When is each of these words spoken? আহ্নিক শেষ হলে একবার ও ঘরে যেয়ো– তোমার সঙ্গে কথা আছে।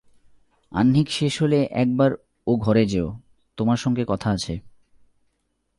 আহ্নিক 0.71 1.07
শেষ 1.09 1.41
হলে 1.41 1.67
একবার 1.71 2.11
ও 2.47 2.55
ঘরে 2.55 2.85
যেয়ো– 2.85 3.17
তোমার 3.57 3.77
সঙ্গে 3.77 4.03
কথা 4.07 4.29
আছে। 4.29 4.53